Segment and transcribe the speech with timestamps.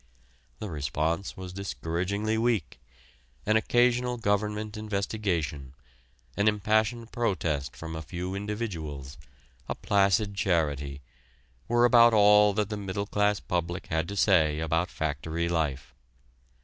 [0.57, 2.79] The response was discouragingly weak
[3.45, 5.75] an occasional government investigation,
[6.35, 9.19] an impassioned protest from a few individuals,
[9.69, 11.01] a placid charity,
[11.67, 15.93] were about all that the middle class public had to say about factory life.